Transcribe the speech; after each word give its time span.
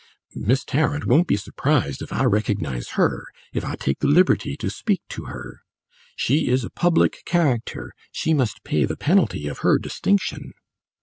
"Miss 0.33 0.65
Tarrant 0.65 1.05
won't 1.05 1.27
be 1.27 1.35
surprised 1.37 2.01
if 2.01 2.11
I 2.11 2.23
recognise 2.23 2.93
her 2.97 3.27
if 3.53 3.63
I 3.63 3.75
take 3.75 3.99
the 3.99 4.07
liberty 4.07 4.57
to 4.57 4.67
speak 4.71 5.03
to 5.09 5.25
her. 5.25 5.61
She 6.15 6.47
is 6.49 6.63
a 6.63 6.71
public 6.71 7.21
character; 7.23 7.93
she 8.11 8.33
must 8.33 8.63
pay 8.63 8.85
the 8.85 8.97
penalty 8.97 9.47
of 9.47 9.59
her 9.59 9.77
distinction." 9.77 10.53